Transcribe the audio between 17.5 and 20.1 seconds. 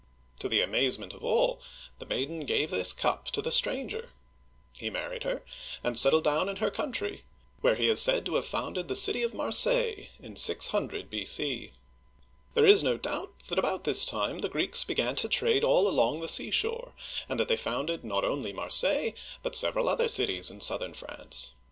founded not only Marseilles but several other